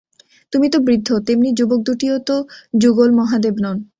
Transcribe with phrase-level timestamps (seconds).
[0.53, 2.35] তুমি তো বৃদ্ধ, তেমনি যুবক দুটিও তো
[2.81, 3.77] যুগল মহাদেব নন!